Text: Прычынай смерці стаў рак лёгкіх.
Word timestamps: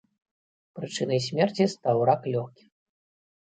Прычынай 0.79 1.19
смерці 1.27 1.69
стаў 1.77 2.05
рак 2.13 2.21
лёгкіх. 2.33 2.69